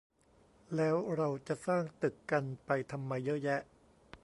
[0.75, 3.59] แล้วเราจะสร้างตึกกันไปทำไมเยอะแยะ